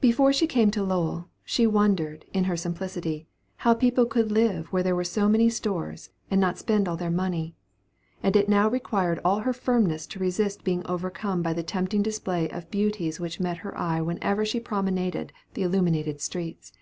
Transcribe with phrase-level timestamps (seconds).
[0.00, 3.26] Before she came to Lowell, she wondered, in her simplicity,
[3.56, 7.10] how people could live where there were so many stores, and not spend all their
[7.10, 7.56] money;
[8.22, 12.48] and it now required all her firmness to resist being overcome by the tempting display
[12.50, 16.72] of beauties which met her eye whenever she promenaded the illuminated streets.